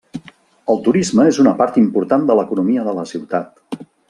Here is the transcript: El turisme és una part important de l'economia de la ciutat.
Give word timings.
El 0.73 0.79
turisme 0.87 1.27
és 1.33 1.39
una 1.45 1.53
part 1.61 1.77
important 1.83 2.27
de 2.31 2.39
l'economia 2.41 2.87
de 2.89 2.97
la 3.03 3.07
ciutat. 3.15 3.83